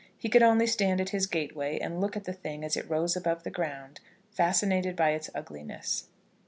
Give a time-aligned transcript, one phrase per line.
[0.17, 3.15] He could only stand at his gateway, and look at the thing as it rose
[3.15, 3.99] above the ground,
[4.31, 6.05] fascinated by its ugliness.